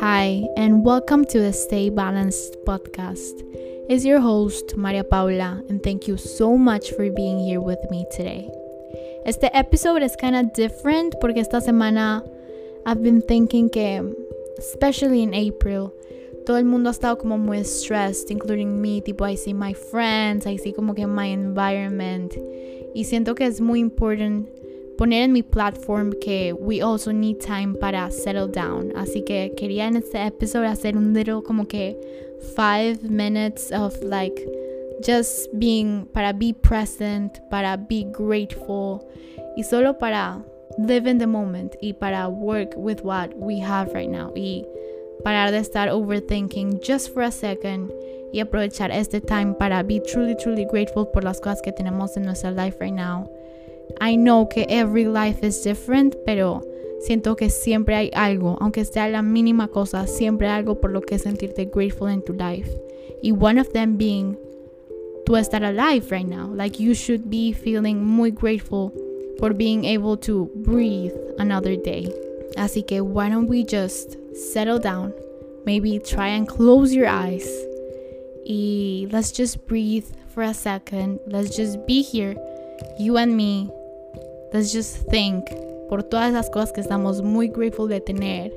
Hi, 0.00 0.44
and 0.56 0.84
welcome 0.84 1.24
to 1.24 1.40
the 1.40 1.52
Stay 1.52 1.88
Balanced 1.88 2.56
podcast. 2.66 3.42
It's 3.88 4.04
your 4.04 4.20
host, 4.20 4.76
Maria 4.76 5.04
Paula, 5.04 5.62
and 5.68 5.82
thank 5.82 6.06
you 6.06 6.18
so 6.18 6.58
much 6.58 6.90
for 6.90 7.10
being 7.10 7.38
here 7.38 7.60
with 7.62 7.78
me 7.90 8.04
today. 8.12 8.50
Este 9.24 9.48
episode 9.54 10.02
is 10.02 10.14
kind 10.14 10.36
of 10.36 10.52
different 10.52 11.14
porque 11.20 11.38
esta 11.38 11.60
semana 11.60 12.22
I've 12.84 13.02
been 13.02 13.22
thinking 13.22 13.70
que, 13.70 14.02
especially 14.58 15.22
in 15.22 15.32
April, 15.32 15.92
todo 16.44 16.58
el 16.58 16.64
mundo 16.64 16.90
ha 16.90 16.92
estado 16.92 17.18
como 17.18 17.38
muy 17.38 17.64
stressed, 17.64 18.30
including 18.30 18.80
me. 18.80 19.00
Tipo, 19.00 19.24
I 19.24 19.34
see 19.36 19.54
my 19.54 19.72
friends, 19.72 20.46
I 20.46 20.58
see 20.58 20.72
como 20.72 20.94
que 20.94 21.06
my 21.06 21.26
environment. 21.26 22.34
Y 22.94 23.04
siento 23.04 23.34
que 23.34 23.46
es 23.46 23.60
muy 23.60 23.80
important 23.80 24.48
poner 24.96 25.22
en 25.22 25.32
mi 25.32 25.42
platform 25.42 26.12
que 26.20 26.52
we 26.52 26.80
also 26.80 27.12
need 27.12 27.38
time 27.38 27.74
para 27.74 28.10
settle 28.10 28.48
down. 28.48 28.92
Así 28.96 29.22
que 29.24 29.52
quería 29.56 29.86
en 29.86 29.96
este 29.96 30.26
episodio 30.26 30.68
hacer 30.68 30.96
un 30.96 31.12
little 31.12 31.42
como 31.42 31.66
que 31.66 31.96
five 32.54 33.02
minutes 33.02 33.72
of 33.72 33.94
like 34.02 34.34
just 35.02 35.48
being 35.54 36.06
para 36.12 36.32
be 36.32 36.52
present, 36.52 37.40
para 37.50 37.76
be 37.76 38.04
grateful 38.12 39.06
y 39.56 39.62
solo 39.62 39.98
para 39.98 40.42
live 40.78 41.06
in 41.06 41.18
the 41.18 41.26
moment 41.26 41.74
y 41.80 41.92
para 41.92 42.28
work 42.28 42.74
with 42.76 43.00
what 43.02 43.30
we 43.36 43.60
have 43.60 43.92
right 43.94 44.10
now 44.10 44.32
y 44.34 44.64
parar 45.24 45.50
de 45.50 45.58
estar 45.58 45.88
overthinking 45.88 46.80
just 46.80 47.12
for 47.12 47.22
a 47.22 47.30
second 47.30 47.90
y 48.32 48.40
aprovechar 48.40 48.90
este 48.90 49.20
time 49.20 49.54
para 49.54 49.82
be 49.82 50.00
truly 50.00 50.34
truly 50.36 50.66
grateful 50.66 51.06
por 51.06 51.24
las 51.24 51.40
cosas 51.40 51.62
que 51.62 51.72
tenemos 51.72 52.16
en 52.16 52.24
nuestra 52.24 52.50
life 52.50 52.76
right 52.80 52.94
now 52.94 53.30
I 54.00 54.16
know 54.16 54.48
que 54.48 54.66
every 54.68 55.06
life 55.06 55.46
is 55.46 55.62
different, 55.62 56.16
pero 56.24 56.62
siento 57.00 57.36
que 57.36 57.50
siempre 57.50 57.94
hay 57.94 58.10
algo, 58.14 58.56
aunque 58.60 58.84
sea 58.84 59.08
la 59.08 59.22
mínima 59.22 59.68
cosa, 59.68 60.06
siempre 60.06 60.48
hay 60.48 60.58
algo 60.58 60.80
por 60.80 60.90
lo 60.90 61.00
que 61.00 61.18
sentirte 61.18 61.66
grateful 61.66 62.08
in 62.08 62.22
tu 62.22 62.32
life. 62.32 62.70
Y 63.22 63.32
one 63.32 63.58
of 63.58 63.72
them 63.72 63.96
being 63.96 64.36
to 65.26 65.36
estar 65.36 65.62
alive 65.62 66.10
right 66.10 66.26
now. 66.26 66.46
Like 66.46 66.80
you 66.80 66.94
should 66.94 67.28
be 67.28 67.52
feeling 67.52 68.04
muy 68.04 68.30
grateful 68.30 68.92
for 69.38 69.52
being 69.52 69.84
able 69.84 70.16
to 70.18 70.50
breathe 70.56 71.12
another 71.38 71.76
day. 71.76 72.12
Así 72.56 72.86
que 72.86 73.00
why 73.00 73.28
don't 73.28 73.48
we 73.48 73.64
just 73.64 74.16
settle 74.34 74.78
down? 74.78 75.12
Maybe 75.66 75.98
try 75.98 76.28
and 76.28 76.48
close 76.48 76.94
your 76.94 77.08
eyes. 77.08 77.46
Y 78.46 79.08
let's 79.10 79.32
just 79.32 79.66
breathe 79.66 80.06
for 80.32 80.44
a 80.44 80.54
second. 80.54 81.18
Let's 81.26 81.56
just 81.56 81.84
be 81.86 82.02
here, 82.02 82.36
you 82.98 83.18
and 83.18 83.36
me, 83.36 83.68
Let's 84.56 84.72
just 84.72 85.06
think 85.10 85.44
por 85.90 86.02
todas 86.02 86.32
las 86.32 86.48
cosas 86.48 86.72
que 86.72 86.80
estamos 86.80 87.20
muy 87.20 87.48
grateful 87.48 87.88
de 87.88 88.00
tener. 88.00 88.54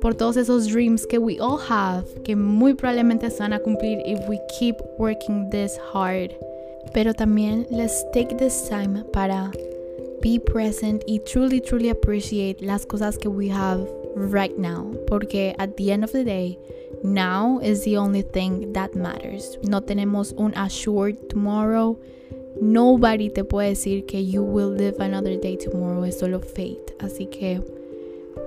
Por 0.00 0.14
todos 0.14 0.36
esos 0.36 0.68
dreams 0.68 1.04
que 1.08 1.18
we 1.18 1.40
all 1.40 1.58
have, 1.58 2.04
que 2.22 2.36
muy 2.36 2.72
probablemente 2.74 3.28
se 3.28 3.40
van 3.40 3.52
a 3.52 3.58
cumplir 3.58 4.00
if 4.06 4.20
we 4.28 4.38
keep 4.60 4.76
working 4.96 5.50
this 5.50 5.76
hard. 5.92 6.30
Pero 6.94 7.12
también 7.12 7.66
let's 7.68 8.04
take 8.12 8.36
this 8.36 8.68
time 8.68 9.02
para 9.12 9.50
be 10.22 10.38
present 10.38 11.02
y 11.08 11.18
truly, 11.24 11.60
truly 11.60 11.88
appreciate 11.88 12.62
las 12.62 12.86
cosas 12.86 13.18
que 13.18 13.28
we 13.28 13.48
have 13.48 13.88
right 14.14 14.56
now. 14.56 14.88
Porque 15.08 15.52
at 15.58 15.76
the 15.76 15.90
end 15.90 16.04
of 16.04 16.12
the 16.12 16.22
day, 16.22 16.56
now 17.02 17.58
is 17.58 17.82
the 17.82 17.96
only 17.96 18.22
thing 18.22 18.72
that 18.72 18.94
matters. 18.94 19.58
No 19.64 19.80
tenemos 19.80 20.32
un 20.38 20.54
assured 20.54 21.28
tomorrow. 21.28 21.98
Nobody 22.60 23.30
te 23.30 23.44
puede 23.44 23.70
decir 23.70 24.06
que 24.06 24.24
you 24.24 24.42
will 24.42 24.70
live 24.70 24.96
another 25.00 25.36
day 25.36 25.56
tomorrow. 25.56 26.04
Es 26.04 26.18
solo 26.18 26.40
fate. 26.40 26.94
Así 26.98 27.30
que 27.30 27.62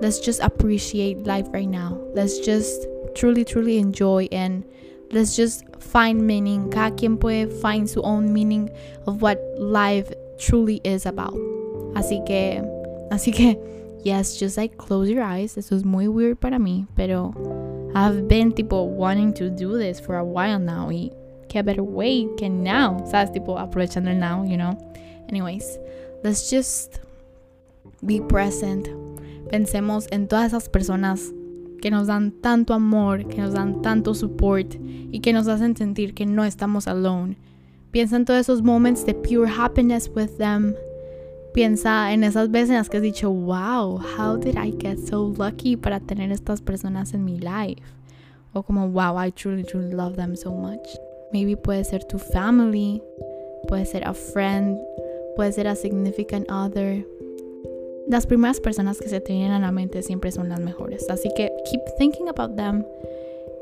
let's 0.00 0.20
just 0.20 0.40
appreciate 0.40 1.26
life 1.26 1.48
right 1.52 1.68
now. 1.68 1.98
Let's 2.14 2.38
just 2.38 2.86
truly, 3.14 3.44
truly 3.44 3.78
enjoy 3.78 4.28
and 4.30 4.64
let's 5.10 5.36
just 5.36 5.64
find 5.78 6.26
meaning. 6.26 6.70
Cada 6.70 6.94
quien 6.94 7.18
puede 7.18 7.52
find 7.60 7.88
su 7.88 8.02
own 8.02 8.32
meaning 8.32 8.70
of 9.06 9.22
what 9.22 9.38
life 9.58 10.12
truly 10.38 10.80
is 10.84 11.06
about. 11.06 11.34
Así 11.94 12.24
que, 12.26 12.62
así 13.10 13.32
que, 13.32 13.58
yes, 14.04 14.38
just 14.38 14.56
like 14.56 14.76
close 14.76 15.08
your 15.08 15.22
eyes. 15.22 15.56
Eso 15.56 15.74
es 15.74 15.84
muy 15.84 16.08
weird 16.08 16.40
para 16.40 16.58
mí, 16.58 16.86
pero 16.96 17.34
I've 17.94 18.28
been 18.28 18.52
tipo 18.52 18.84
wanting 18.84 19.32
to 19.34 19.50
do 19.50 19.78
this 19.78 20.00
for 20.00 20.16
a 20.16 20.24
while 20.24 20.58
now. 20.58 20.88
Y 20.90 21.10
qué 21.52 21.62
better 21.62 21.82
way 21.82 22.28
que 22.38 22.48
now, 22.48 23.04
¿sabes? 23.06 23.30
Tipo, 23.30 23.58
aprovechando 23.58 24.10
el 24.10 24.18
now, 24.18 24.42
you 24.44 24.56
know. 24.56 24.76
Anyways, 25.28 25.78
let's 26.24 26.50
just 26.50 26.98
be 28.00 28.20
present. 28.20 28.88
Pensemos 29.50 30.06
en 30.10 30.28
todas 30.28 30.46
esas 30.46 30.70
personas 30.70 31.30
que 31.82 31.90
nos 31.90 32.06
dan 32.06 32.30
tanto 32.40 32.72
amor, 32.72 33.26
que 33.28 33.42
nos 33.42 33.52
dan 33.52 33.82
tanto 33.82 34.14
support 34.14 34.76
y 34.80 35.20
que 35.20 35.34
nos 35.34 35.46
hacen 35.46 35.76
sentir 35.76 36.14
que 36.14 36.24
no 36.24 36.42
estamos 36.44 36.88
alone. 36.88 37.36
Piensa 37.90 38.16
en 38.16 38.24
todos 38.24 38.40
esos 38.40 38.62
moments 38.62 39.04
de 39.04 39.12
pure 39.12 39.50
happiness 39.50 40.10
with 40.14 40.38
them. 40.38 40.74
Piensa 41.52 42.14
en 42.14 42.24
esas 42.24 42.50
veces 42.50 42.70
en 42.70 42.76
las 42.76 42.88
que 42.88 42.96
has 42.96 43.02
dicho, 43.02 43.30
wow, 43.30 43.98
how 43.98 44.38
did 44.38 44.56
I 44.56 44.72
get 44.80 44.98
so 45.06 45.34
lucky 45.36 45.76
para 45.76 46.00
tener 46.00 46.32
estas 46.32 46.62
personas 46.62 47.12
en 47.12 47.26
mi 47.26 47.38
life? 47.38 47.82
O 48.54 48.62
como, 48.62 48.88
wow, 48.88 49.18
I 49.18 49.30
truly, 49.30 49.64
truly 49.64 49.92
love 49.92 50.16
them 50.16 50.34
so 50.34 50.50
much. 50.50 50.96
Maybe 51.32 51.56
puede 51.56 51.84
ser 51.84 52.04
tu 52.04 52.18
family, 52.18 53.02
puede 53.68 53.86
ser 53.86 54.06
a 54.06 54.14
friend, 54.14 54.78
puede 55.36 55.52
ser 55.52 55.66
a 55.66 55.74
significant 55.74 56.50
other. 56.50 57.06
Las 58.08 58.26
primeras 58.26 58.60
personas 58.60 58.98
que 58.98 59.08
se 59.08 59.20
te 59.20 59.32
vienen 59.32 59.52
a 59.52 59.60
la 59.60 59.72
mente 59.72 60.02
siempre 60.02 60.30
son 60.32 60.48
las 60.48 60.60
mejores. 60.60 61.08
Así 61.08 61.30
que 61.34 61.52
keep 61.70 61.80
thinking 61.98 62.28
about 62.28 62.56
them 62.56 62.84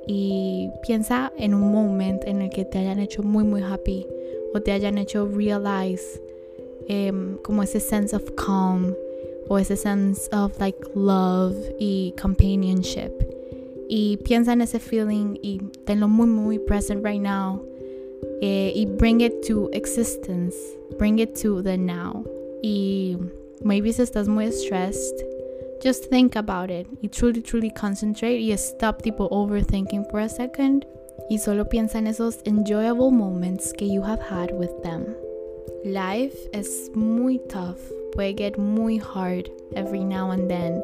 y 0.06 0.70
piensa 0.82 1.32
en 1.36 1.54
un 1.54 1.70
momento 1.70 2.26
en 2.26 2.42
el 2.42 2.50
que 2.50 2.64
te 2.64 2.78
hayan 2.78 2.98
hecho 2.98 3.22
muy 3.22 3.44
muy 3.44 3.62
happy 3.62 4.06
o 4.52 4.60
te 4.60 4.72
hayan 4.72 4.98
hecho 4.98 5.26
realize 5.26 6.20
um, 6.88 7.36
como 7.42 7.62
ese 7.62 7.78
sense 7.78 8.16
of 8.16 8.24
calm 8.34 8.94
o 9.48 9.58
ese 9.58 9.76
sense 9.76 10.28
of 10.32 10.58
like 10.58 10.78
love 10.94 11.54
y 11.78 12.14
companionship 12.20 13.12
y 13.92 14.18
piensa 14.18 14.52
en 14.52 14.60
ese 14.60 14.78
feeling 14.78 15.36
y 15.42 15.58
tenlo 15.84 16.06
muy 16.06 16.28
muy 16.28 16.58
present 16.60 17.04
right 17.04 17.20
now 17.20 17.60
eh, 18.40 18.72
y 18.74 18.86
bring 18.86 19.20
it 19.20 19.44
to 19.46 19.68
existence 19.72 20.54
bring 20.96 21.18
it 21.18 21.34
to 21.34 21.62
the 21.62 21.76
now. 21.76 22.24
Y 22.62 23.16
maybe 23.64 23.92
si 23.92 24.02
estás 24.02 24.28
muy 24.28 24.52
stressed 24.52 25.24
just 25.82 26.10
think 26.10 26.36
about 26.36 26.70
it. 26.70 26.86
Y 27.02 27.08
truly 27.08 27.42
truly 27.42 27.70
concentrate 27.70 28.38
y 28.38 28.52
stop 28.52 29.02
tipo 29.02 29.28
overthinking 29.30 30.04
for 30.10 30.20
a 30.20 30.28
second 30.28 30.86
y 31.28 31.38
solo 31.38 31.64
piensa 31.64 31.98
en 31.98 32.06
esos 32.06 32.40
enjoyable 32.44 33.10
moments 33.10 33.72
que 33.72 33.86
you 33.86 34.02
have 34.02 34.20
had 34.20 34.52
with 34.52 34.70
them. 34.82 35.06
Life 35.84 36.36
is 36.52 36.90
muy 36.94 37.40
tough. 37.48 37.80
Puede 38.12 38.36
get 38.36 38.58
muy 38.58 38.98
hard 38.98 39.50
every 39.74 40.04
now 40.04 40.30
and 40.30 40.48
then. 40.48 40.82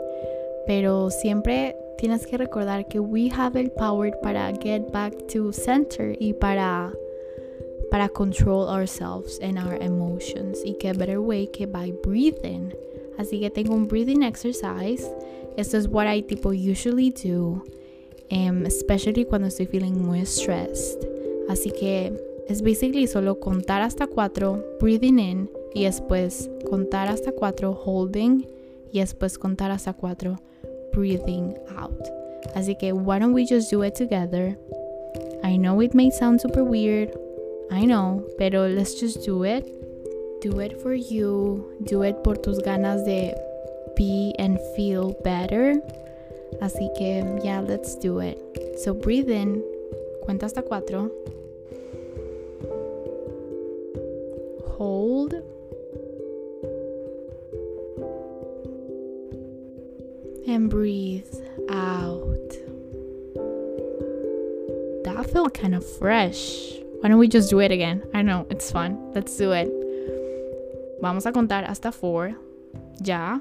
Pero 0.67 1.11
siempre 1.11 1.77
tienes 1.99 2.27
que 2.27 2.37
recordar 2.37 2.89
que 2.89 3.01
we 3.01 3.31
have 3.31 3.59
el 3.59 3.71
power 3.71 4.13
para 4.23 4.53
get 4.53 4.91
back 4.93 5.15
to 5.29 5.53
center 5.53 6.17
y 6.19 6.33
para 6.33 6.93
para 7.91 8.09
control 8.09 8.69
ourselves 8.69 9.39
and 9.43 9.59
our 9.59 9.81
emotions. 9.81 10.63
Y 10.65 10.75
qué 10.75 10.93
better 10.93 11.21
way 11.21 11.47
que 11.47 11.67
by 11.67 11.93
breathing. 12.03 12.75
Así 13.19 13.41
que 13.41 13.51
tengo 13.51 13.75
un 13.75 13.87
breathing 13.87 14.23
exercise. 14.23 15.11
Esto 15.57 15.79
es 15.79 15.89
what 15.89 16.07
I 16.07 16.23
tipo 16.23 16.51
usually 16.53 17.11
do 17.11 17.63
um, 18.31 18.67
especially 18.67 19.25
cuando 19.25 19.49
estoy 19.49 19.67
feeling 19.67 19.95
muy 19.95 20.25
stressed. 20.27 21.07
Así 21.49 21.71
que 21.71 22.13
es 22.49 22.63
basically 22.63 23.07
solo 23.07 23.41
contar 23.41 23.83
hasta 23.83 24.07
cuatro 24.07 24.65
breathing 24.81 25.19
in 25.19 25.51
y 25.75 25.85
después 25.85 26.51
contar 26.69 27.09
hasta 27.09 27.33
cuatro 27.33 27.73
holding 27.73 28.47
y 28.93 29.01
después 29.01 29.39
contar 29.39 29.71
hasta 29.71 29.93
cuatro 29.93 30.41
breathing 30.97 31.55
out. 31.77 31.93
Así 32.57 32.75
que, 32.79 32.93
why 32.93 33.19
don't 33.19 33.35
we 33.35 33.45
just 33.45 33.71
do 33.71 33.83
it 33.83 33.95
together? 33.95 34.57
I 35.45 35.59
know 35.59 35.81
it 35.81 35.95
may 35.95 36.11
sound 36.11 36.41
super 36.41 36.65
weird. 36.65 37.13
I 37.71 37.85
know, 37.85 38.25
pero 38.39 38.67
let's 38.67 38.95
just 38.99 39.23
do 39.23 39.45
it. 39.45 39.69
Do 40.41 40.61
it 40.61 40.81
for 40.81 40.95
you. 40.95 41.77
Do 41.85 42.03
it 42.03 42.25
por 42.25 42.37
tus 42.37 42.59
ganas 42.61 43.05
de 43.05 43.35
be 43.95 44.35
and 44.39 44.59
feel 44.75 45.15
better. 45.23 45.75
Así 46.63 46.89
que, 46.97 47.23
yeah, 47.45 47.61
let's 47.61 47.95
do 47.97 48.21
it. 48.21 48.39
So 48.83 48.95
breathe 48.95 49.29
in. 49.29 49.63
Cuenta 50.25 50.47
hasta 50.47 50.63
cuatro. 50.63 51.11
And 60.47 60.71
breathe 60.71 61.35
out. 61.71 62.51
That 65.05 65.29
felt 65.31 65.55
kind 65.55 65.75
of 65.75 65.85
fresh. 65.99 66.73
Why 67.01 67.09
don't 67.09 67.19
we 67.19 67.29
just 67.29 67.51
do 67.51 67.61
it 67.61 67.71
again? 67.71 68.03
I 68.15 68.23
know, 68.23 68.47
it's 68.51 68.71
fun. 68.71 69.13
Let's 69.13 69.37
do 69.37 69.53
it. 69.53 69.69
Vamos 71.01 71.27
a 71.27 71.33
contar 71.33 71.65
hasta 71.67 71.93
four. 71.93 72.35
Ya. 73.05 73.39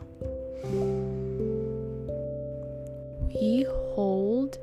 we 3.36 3.66
hold 3.94 4.58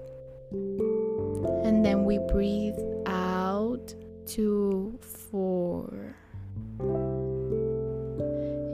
and 1.64 1.84
then 1.84 2.04
we 2.04 2.18
breathe 2.32 2.78
out. 3.06 3.94
Two, 4.26 4.98
four. 5.00 6.16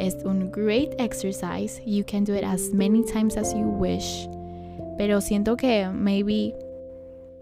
It's 0.08 0.25
a 0.25 0.32
great 0.50 0.94
exercise. 0.99 1.82
You 1.84 2.02
can 2.02 2.25
do 2.25 2.32
it 2.32 2.43
as 2.43 2.72
many 2.72 3.05
times 3.05 3.37
as 3.37 3.52
you 3.52 3.66
wish. 3.66 4.26
Pero 4.96 5.20
siento 5.20 5.55
que 5.58 5.87
maybe 5.93 6.55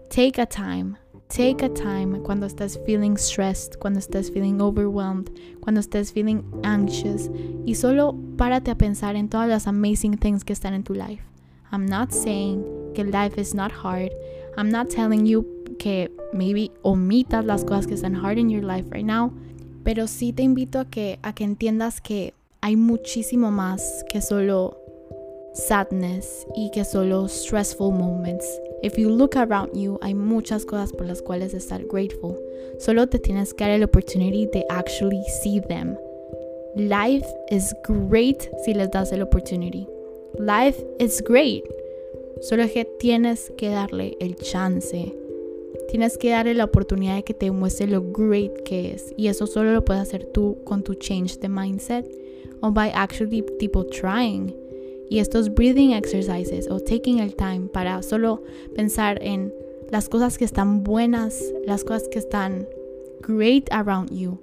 take 0.09 0.37
a 0.37 0.45
time. 0.45 0.97
Take 1.29 1.63
a 1.63 1.69
time 1.69 2.19
cuando 2.23 2.45
estás 2.45 2.77
feeling 2.85 3.15
stressed, 3.15 3.79
cuando 3.79 3.99
estás 3.99 4.29
feeling 4.29 4.59
overwhelmed, 4.59 5.29
cuando 5.61 5.79
estás 5.79 6.11
feeling 6.11 6.43
anxious 6.63 7.29
y 7.65 7.75
solo 7.75 8.13
párate 8.35 8.71
a 8.71 8.75
pensar 8.75 9.15
en 9.15 9.29
todas 9.29 9.47
las 9.47 9.65
amazing 9.65 10.17
things 10.17 10.43
que 10.43 10.51
están 10.51 10.73
en 10.73 10.83
tu 10.83 10.93
life. 10.93 11.23
I'm 11.71 11.85
not 11.85 12.11
saying 12.11 12.65
que 12.93 13.05
life 13.05 13.39
is 13.39 13.55
not 13.55 13.71
hard. 13.71 14.11
I'm 14.57 14.69
not 14.69 14.89
telling 14.89 15.25
you 15.25 15.45
que 15.79 16.11
maybe 16.33 16.71
omitas 16.81 17.45
las 17.45 17.63
cosas 17.63 17.87
que 17.87 17.93
están 17.93 18.15
hard 18.15 18.37
in 18.37 18.49
your 18.49 18.63
life 18.63 18.89
right 18.91 19.05
now, 19.05 19.31
pero 19.85 20.07
sí 20.07 20.33
te 20.33 20.43
invito 20.43 20.79
a 20.79 20.85
que 20.85 21.17
a 21.23 21.31
que 21.31 21.45
entiendas 21.45 22.01
que 22.01 22.33
hay 22.61 22.75
muchísimo 22.75 23.51
más 23.51 24.03
que 24.09 24.21
solo 24.21 24.77
sadness 25.53 26.45
y 26.55 26.69
que 26.71 26.83
solo 26.83 27.27
stressful 27.27 27.91
moments. 27.91 28.45
If 28.83 28.97
you 28.97 29.09
look 29.09 29.35
around 29.35 29.75
you, 29.75 29.97
hay 30.01 30.13
muchas 30.13 30.65
cosas 30.65 30.93
por 30.93 31.07
las 31.07 31.21
cuales 31.21 31.53
estar 31.53 31.83
grateful. 31.85 32.35
Solo 32.77 33.07
te 33.07 33.19
tienes 33.19 33.53
que 33.53 33.65
dar 33.65 33.79
la 33.79 33.85
opportunity 33.85 34.47
de 34.47 34.63
actually 34.69 35.23
see 35.41 35.59
them. 35.61 35.97
Life 36.75 37.25
is 37.49 37.73
great 37.87 38.49
si 38.63 38.73
les 38.73 38.91
das 38.91 39.11
la 39.11 39.23
opportunity. 39.23 39.87
Life 40.37 40.83
is 40.99 41.23
great. 41.23 41.63
Solo 42.41 42.67
que 42.67 42.85
tienes 42.99 43.51
que 43.57 43.69
darle 43.69 44.15
el 44.19 44.35
chance. 44.35 45.11
Tienes 45.89 46.17
que 46.17 46.29
darle 46.29 46.53
la 46.53 46.65
oportunidad 46.65 47.15
de 47.15 47.23
que 47.23 47.33
te 47.33 47.49
muestre 47.49 47.87
lo 47.87 48.01
great 48.11 48.61
que 48.63 48.91
es. 48.91 49.13
Y 49.17 49.27
eso 49.27 49.47
solo 49.47 49.73
lo 49.73 49.83
puedes 49.83 50.03
hacer 50.03 50.25
tú 50.25 50.57
con 50.65 50.83
tu 50.83 50.93
change 50.93 51.39
de 51.39 51.49
mindset 51.49 52.05
o 52.61 52.71
by 52.71 52.89
actually 52.89 53.43
tipo 53.59 53.83
trying. 53.85 54.53
Y 55.09 55.19
estos 55.19 55.53
breathing 55.53 55.93
exercises 55.93 56.67
o 56.69 56.79
taking 56.79 57.19
el 57.19 57.35
time 57.35 57.69
para 57.71 58.01
solo 58.03 58.43
pensar 58.75 59.19
en 59.21 59.53
las 59.89 60.09
cosas 60.09 60.37
que 60.37 60.45
están 60.45 60.83
buenas, 60.83 61.41
las 61.65 61.83
cosas 61.83 62.09
que 62.09 62.19
están 62.19 62.67
great 63.21 63.69
around 63.71 64.11
you, 64.11 64.37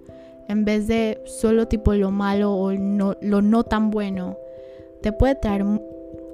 en 0.49 0.65
vez 0.65 0.87
de 0.87 1.19
solo 1.25 1.67
tipo 1.69 1.95
lo 1.95 2.11
malo 2.11 2.53
o 2.53 2.73
no, 2.73 3.15
lo 3.21 3.43
no 3.43 3.65
tan 3.65 3.91
bueno, 3.91 4.39
te 5.03 5.13
puede 5.13 5.35
traer 5.35 5.65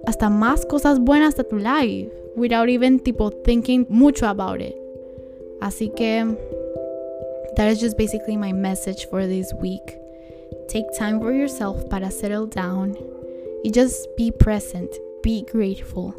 hasta 0.07 0.31
más 0.31 0.65
cosas 0.65 1.01
buenas 1.01 1.39
a 1.39 1.45
tu 1.45 1.57
life 1.57 2.11
without 2.37 2.69
even 2.69 3.01
tipo 3.01 3.31
thinking 3.31 3.87
mucho 3.89 4.27
about 4.27 4.61
it. 4.61 4.77
Así 5.61 5.93
que 5.95 6.25
that 7.57 7.69
is 7.69 7.81
just 7.81 7.99
basically 7.99 8.37
my 8.37 8.53
message 8.53 9.09
for 9.11 9.27
this 9.27 9.53
week. 9.61 10.01
Take 10.69 10.87
time 10.97 11.21
for 11.21 11.33
yourself 11.33 11.89
para 11.89 12.11
settle 12.11 12.47
down 12.47 12.97
y 13.65 13.71
just 13.71 14.09
be 14.17 14.31
present, 14.31 14.91
be 15.23 15.43
grateful 15.43 16.15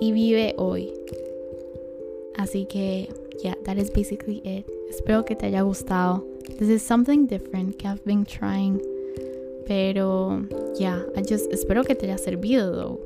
y 0.00 0.12
vive 0.12 0.54
hoy. 0.58 0.92
Así 2.36 2.68
que, 2.68 3.08
yeah, 3.42 3.54
that 3.64 3.78
is 3.78 3.90
basically 3.90 4.42
it. 4.44 4.66
Espero 4.90 5.24
que 5.24 5.36
te 5.36 5.46
haya 5.46 5.62
gustado. 5.62 6.24
This 6.58 6.68
is 6.68 6.82
something 6.82 7.26
different 7.26 7.78
que 7.78 7.88
I've 7.88 8.04
been 8.04 8.24
trying. 8.24 8.80
Pero, 9.66 10.46
yeah, 10.78 11.02
I 11.16 11.22
just 11.22 11.50
espero 11.50 11.84
que 11.84 11.94
te 11.94 12.06
haya 12.06 12.18
servido 12.18 12.72
though. 12.72 13.00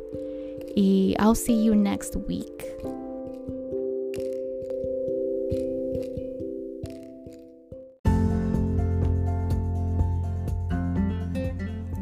Y 0.77 1.15
I'll 1.19 1.35
see 1.35 1.63
you 1.63 1.75
next 1.75 2.17
week. 2.17 2.65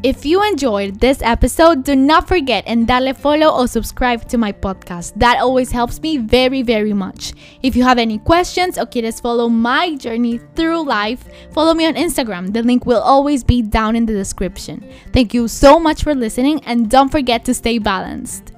If 0.09 0.25
you 0.25 0.43
enjoyed 0.43 1.01
this 1.01 1.21
episode, 1.21 1.85
do 1.85 1.95
not 1.95 2.27
forget 2.27 2.65
and 2.67 2.87
dale 2.89 3.13
follow 3.13 3.51
or 3.55 3.69
subscribe 3.69 4.27
to 4.31 4.39
my 4.39 4.53
podcast. 4.53 5.13
That 5.17 5.39
always 5.39 5.71
helps 5.71 6.01
me 6.01 6.17
very, 6.17 6.63
very 6.63 6.95
much. 6.95 7.35
If 7.63 7.77
you 7.77 7.83
have 7.83 7.99
any 7.99 8.17
questions 8.17 8.79
or 8.79 8.87
quieres 8.87 9.21
follow 9.21 9.51
my 9.51 9.97
journey 9.97 10.39
through 10.57 10.87
life, 10.87 11.29
follow 11.53 11.75
me 11.75 11.85
on 11.85 11.93
Instagram. 11.93 12.55
The 12.55 12.63
link 12.63 12.87
will 12.87 13.03
always 13.03 13.45
be 13.45 13.61
down 13.61 13.97
in 13.97 14.07
the 14.07 14.15
description. 14.15 14.83
Thank 15.13 15.35
you 15.35 15.47
so 15.47 15.79
much 15.79 16.05
for 16.05 16.15
listening 16.15 16.65
and 16.65 16.89
don't 16.89 17.11
forget 17.11 17.45
to 17.45 17.53
stay 17.53 17.77
balanced. 17.77 18.55